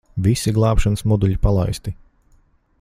Visi 0.27 0.53
glābšanas 0.55 1.05
moduļi 1.11 1.37
palaisti. 1.45 1.95